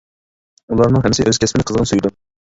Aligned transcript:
ئۇلارنىڭ 0.75 1.03
ھەممىسى 1.03 1.25
ئۆز 1.31 1.39
كەسپىنى 1.43 1.65
قىزغىن 1.73 1.91
سۆيىدۇ. 1.91 2.13